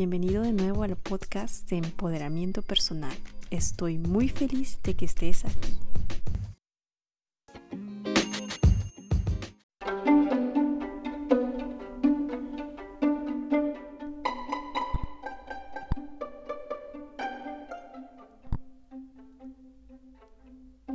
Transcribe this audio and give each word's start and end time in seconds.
bienvenido 0.00 0.42
de 0.42 0.54
nuevo 0.54 0.82
al 0.82 0.96
podcast 0.96 1.68
de 1.68 1.76
empoderamiento 1.76 2.62
personal. 2.62 3.14
Estoy 3.50 3.98
muy 3.98 4.30
feliz 4.30 4.80
de 4.82 4.94
que 4.94 5.04
estés 5.04 5.44
aquí. 5.44 5.76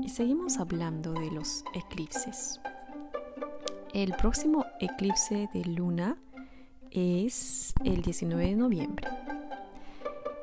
Y 0.02 0.09
seguimos 0.09 0.58
hablando 0.58 1.13
de 1.13 1.30
los 1.30 1.63
eclipses. 1.76 2.59
El 3.94 4.13
próximo 4.16 4.66
eclipse 4.80 5.48
de 5.53 5.63
luna 5.66 6.17
es 6.95 7.73
el 7.84 8.02
19 8.02 8.45
de 8.45 8.55
noviembre. 8.55 9.08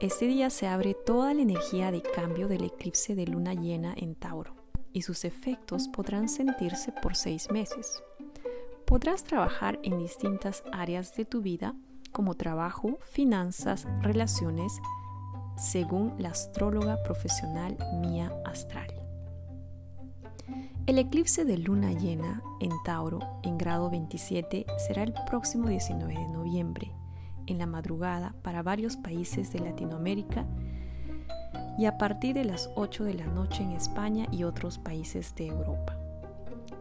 Este 0.01 0.27
día 0.27 0.51
se 0.51 0.67
abre 0.67 0.95
toda 0.95 1.33
la 1.33 1.41
energía 1.41 1.91
de 1.91 2.03
cambio 2.03 2.47
del 2.47 2.65
eclipse 2.65 3.15
de 3.15 3.27
luna 3.27 3.55
llena 3.55 3.95
en 3.97 4.15
Tauro 4.15 4.55
y 4.93 5.03
sus 5.03 5.25
efectos 5.25 5.89
podrán 5.89 6.29
sentirse 6.29 6.93
por 6.93 7.17
seis 7.17 7.51
meses. 7.51 8.03
Podrás 8.85 9.25
trabajar 9.25 9.79
en 9.83 9.99
distintas 9.99 10.63
áreas 10.73 11.17
de 11.17 11.25
tu 11.25 11.41
vida 11.41 11.75
como 12.11 12.35
trabajo, 12.35 12.99
finanzas, 13.11 13.87
relaciones, 14.03 14.79
según 15.57 16.15
la 16.19 16.31
astróloga 16.31 17.03
profesional 17.03 17.79
Mía 18.01 18.31
Astral. 18.45 19.02
El 20.93 20.99
eclipse 20.99 21.47
de 21.47 21.57
luna 21.57 21.95
llena 21.95 22.43
en 22.61 22.71
Tauro 22.85 23.21
en 23.45 23.57
grado 23.57 23.89
27 23.89 24.67
será 24.77 25.03
el 25.05 25.15
próximo 25.27 25.69
19 25.69 26.13
de 26.13 26.29
noviembre, 26.29 26.93
en 27.47 27.57
la 27.57 27.65
madrugada 27.65 28.35
para 28.43 28.63
varios 28.63 28.99
países 28.99 29.51
de 29.55 29.61
Latinoamérica 29.61 30.45
y 31.79 31.87
a 31.87 31.97
partir 31.97 32.35
de 32.35 32.45
las 32.45 32.69
8 32.77 33.05
de 33.05 33.15
la 33.15 33.25
noche 33.25 33.63
en 33.63 33.71
España 33.71 34.27
y 34.31 34.45
otros 34.45 34.77
países 34.77 35.35
de 35.35 35.47
Europa. 35.47 35.97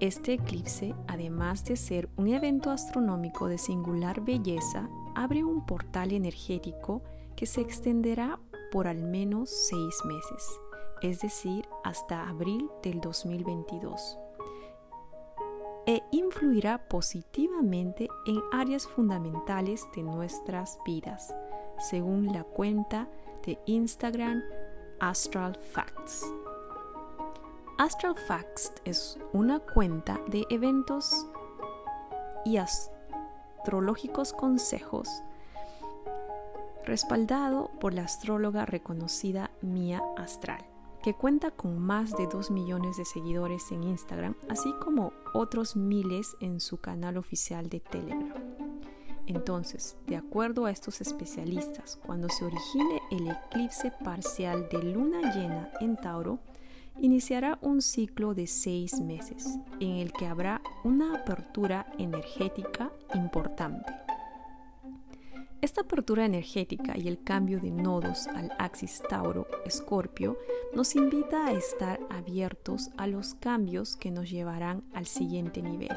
Este 0.02 0.34
eclipse, 0.34 0.94
además 1.08 1.64
de 1.64 1.78
ser 1.78 2.10
un 2.18 2.28
evento 2.28 2.70
astronómico 2.70 3.48
de 3.48 3.58
singular 3.58 4.20
belleza, 4.20 4.90
abre 5.16 5.46
un 5.46 5.66
portal 5.66 6.12
energético 6.12 7.02
que 7.38 7.46
se 7.46 7.62
extenderá 7.62 8.42
por 8.74 8.90
al 8.90 9.04
menos 9.04 9.50
seis 9.50 9.96
meses 10.04 10.60
es 11.02 11.22
decir, 11.22 11.68
hasta 11.84 12.28
abril 12.28 12.70
del 12.84 13.02
2022, 13.02 14.18
e 15.88 16.04
influirá 16.12 16.78
positivamente 16.88 18.08
en 18.26 18.40
áreas 18.52 18.88
fundamentales 18.88 19.88
de 19.96 20.04
nuestras 20.04 20.80
vidas, 20.86 21.36
según 21.80 22.32
la 22.32 22.44
cuenta 22.44 23.08
de 23.46 23.60
Instagram 23.66 24.44
Astral 25.00 25.56
Facts. 25.56 26.26
Astral 27.80 28.16
Facts 28.28 28.72
es 28.86 29.18
una 29.34 29.60
cuenta 29.60 30.20
de 30.28 30.46
eventos 30.52 31.26
y 32.46 32.58
astrológicos 32.58 34.34
consejos 34.34 35.10
respaldado 36.86 37.72
por 37.80 37.94
la 37.94 38.04
astróloga 38.04 38.66
reconocida 38.66 39.52
Mia 39.62 40.02
Astral 40.18 40.71
que 41.04 41.14
cuenta 41.14 41.52
con 41.52 41.80
más 41.80 42.16
de 42.16 42.28
2 42.28 42.52
millones 42.52 42.98
de 42.98 43.06
seguidores 43.06 43.72
en 43.72 43.84
Instagram, 43.84 44.36
así 44.50 44.72
como 44.84 45.14
otros 45.34 45.76
miles 45.76 46.36
en 46.40 46.60
su 46.60 46.78
canal 46.78 47.18
oficial 47.18 47.70
de 47.70 47.80
Telegram. 47.80 48.34
Entonces, 49.26 49.98
de 50.08 50.18
acuerdo 50.18 50.66
a 50.66 50.72
estos 50.72 51.02
especialistas, 51.02 52.00
cuando 52.06 52.30
se 52.30 52.46
origine 52.46 53.02
el 53.12 53.30
eclipse 53.30 53.92
parcial 54.04 54.68
de 54.70 54.84
luna 54.84 55.34
llena 55.34 55.72
en 55.80 55.96
Tauro, 55.96 56.40
iniciará 57.00 57.58
un 57.62 57.82
ciclo 57.82 58.34
de 58.34 58.48
seis 58.48 59.00
meses 59.00 59.58
en 59.80 59.98
el 59.98 60.12
que 60.12 60.28
habrá 60.28 60.62
una 60.84 61.16
apertura 61.16 61.92
energética 61.98 62.92
importante 63.14 64.01
esta 65.62 65.82
apertura 65.82 66.26
energética 66.26 66.98
y 66.98 67.08
el 67.08 67.24
cambio 67.24 67.60
de 67.60 67.70
nodos 67.70 68.28
al 68.28 68.52
axis 68.58 69.02
Tauro-Escorpio 69.08 70.38
nos 70.74 70.96
invita 70.96 71.46
a 71.46 71.52
estar 71.52 72.00
abiertos 72.10 72.90
a 72.98 73.06
los 73.06 73.36
cambios 73.36 73.96
que 73.96 74.10
nos 74.10 74.30
llevarán 74.30 74.84
al 74.94 75.06
siguiente 75.06 75.62
nivel, 75.62 75.96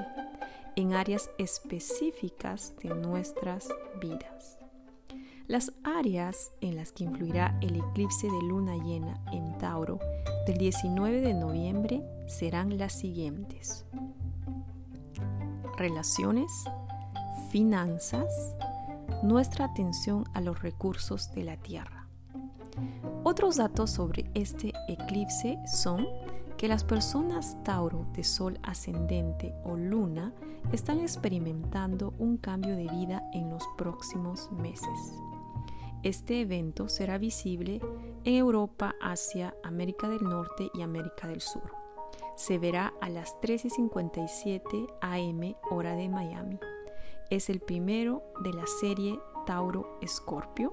en 0.76 0.92
áreas 0.92 1.30
específicas 1.38 2.74
de 2.82 2.90
nuestras 2.90 3.68
vidas. 4.02 4.58
Las 5.46 5.72
áreas 5.82 6.52
en 6.60 6.76
las 6.76 6.92
que 6.92 7.04
influirá 7.04 7.58
el 7.62 7.76
eclipse 7.76 8.26
de 8.26 8.42
luna 8.42 8.76
llena 8.76 9.18
en 9.32 9.56
Tauro 9.58 9.98
del 10.46 10.58
19 10.58 11.20
de 11.22 11.34
noviembre 11.34 12.02
serán 12.26 12.76
las 12.76 12.92
siguientes. 12.92 13.86
Relaciones, 15.76 16.50
finanzas, 17.50 18.54
nuestra 19.22 19.66
atención 19.66 20.24
a 20.34 20.40
los 20.40 20.62
recursos 20.62 21.32
de 21.32 21.44
la 21.44 21.56
Tierra. 21.56 22.06
Otros 23.22 23.56
datos 23.56 23.90
sobre 23.90 24.30
este 24.34 24.72
eclipse 24.88 25.58
son 25.66 26.06
que 26.56 26.68
las 26.68 26.84
personas 26.84 27.56
Tauro 27.64 28.06
de 28.14 28.24
Sol 28.24 28.58
ascendente 28.62 29.54
o 29.64 29.76
Luna 29.76 30.32
están 30.72 31.00
experimentando 31.00 32.14
un 32.18 32.36
cambio 32.36 32.76
de 32.76 32.88
vida 32.88 33.22
en 33.32 33.50
los 33.50 33.64
próximos 33.76 34.50
meses. 34.52 35.18
Este 36.02 36.42
evento 36.42 36.88
será 36.88 37.16
visible 37.18 37.80
en 38.24 38.34
Europa, 38.34 38.94
Asia, 39.00 39.54
América 39.62 40.08
del 40.08 40.22
Norte 40.22 40.70
y 40.74 40.82
América 40.82 41.26
del 41.28 41.40
Sur. 41.40 41.72
Se 42.36 42.58
verá 42.58 42.92
a 43.00 43.08
las 43.08 43.40
13.57 43.40 44.86
am 45.00 45.54
hora 45.70 45.94
de 45.94 46.08
Miami 46.08 46.58
es 47.34 47.50
el 47.50 47.60
primero 47.60 48.22
de 48.40 48.52
la 48.52 48.66
serie 48.66 49.18
Tauro 49.46 49.98
Escorpio 50.00 50.72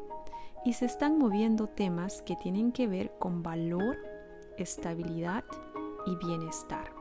y 0.64 0.74
se 0.74 0.86
están 0.86 1.18
moviendo 1.18 1.68
temas 1.68 2.22
que 2.22 2.36
tienen 2.36 2.72
que 2.72 2.88
ver 2.88 3.12
con 3.18 3.42
valor, 3.42 3.98
estabilidad 4.58 5.44
y 6.06 6.16
bienestar. 6.18 6.94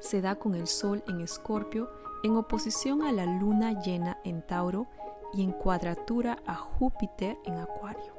Se 0.00 0.20
da 0.20 0.36
con 0.36 0.54
el 0.54 0.66
Sol 0.66 1.02
en 1.08 1.20
Escorpio 1.20 1.90
en 2.24 2.36
oposición 2.36 3.02
a 3.02 3.12
la 3.12 3.26
Luna 3.26 3.82
llena 3.82 4.18
en 4.24 4.44
Tauro 4.46 4.86
y 5.34 5.42
en 5.42 5.52
cuadratura 5.52 6.38
a 6.46 6.54
Júpiter 6.54 7.38
en 7.44 7.58
Acuario. 7.58 8.14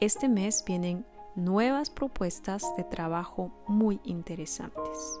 Este 0.00 0.28
mes 0.28 0.64
vienen 0.66 1.06
nuevas 1.34 1.88
propuestas 1.88 2.76
de 2.76 2.84
trabajo 2.84 3.50
muy 3.66 4.00
interesantes. 4.04 5.20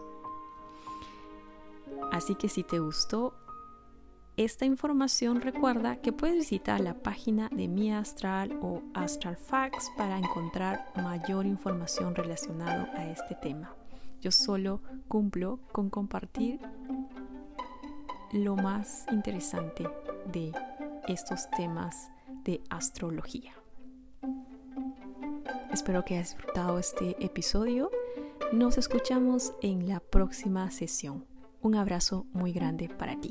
Así 2.10 2.34
que 2.34 2.48
si 2.48 2.62
te 2.62 2.78
gustó 2.78 3.32
esta 4.36 4.64
información 4.64 5.42
recuerda 5.42 5.96
que 5.96 6.12
puedes 6.12 6.36
visitar 6.36 6.80
la 6.80 6.94
página 6.94 7.50
de 7.50 7.68
Mi 7.68 7.92
Astral 7.92 8.58
o 8.62 8.80
Astral 8.94 9.36
Facts 9.36 9.92
para 9.96 10.18
encontrar 10.18 10.90
mayor 10.96 11.44
información 11.44 12.14
relacionada 12.14 12.90
a 12.96 13.10
este 13.10 13.34
tema. 13.34 13.74
Yo 14.22 14.30
solo 14.30 14.80
cumplo 15.06 15.58
con 15.70 15.90
compartir 15.90 16.60
lo 18.32 18.56
más 18.56 19.04
interesante 19.12 19.86
de 20.32 20.52
estos 21.06 21.50
temas 21.50 22.10
de 22.44 22.62
astrología. 22.70 23.52
Espero 25.70 26.04
que 26.04 26.14
hayas 26.14 26.34
disfrutado 26.34 26.78
este 26.78 27.22
episodio. 27.22 27.90
Nos 28.52 28.78
escuchamos 28.78 29.52
en 29.60 29.88
la 29.88 30.00
próxima 30.00 30.70
sesión. 30.70 31.26
Un 31.60 31.74
abrazo 31.74 32.26
muy 32.32 32.52
grande 32.52 32.88
para 32.88 33.20
ti. 33.20 33.30